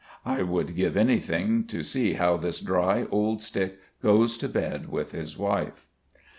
I 0.25 0.41
would 0.41 0.75
give 0.75 0.97
anything 0.97 1.63
to 1.67 1.83
see 1.83 2.13
how 2.13 2.35
this 2.35 2.59
dry 2.59 3.05
old 3.11 3.39
stick 3.43 3.77
goes 4.01 4.35
to 4.37 4.49
bed 4.49 4.89
with 4.89 5.11
his 5.11 5.37
wife. 5.37 5.87